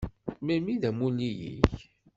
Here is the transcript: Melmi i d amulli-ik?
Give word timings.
Melmi 0.45 0.69
i 0.73 0.81
d 0.81 0.83
amulli-ik? 0.89 1.73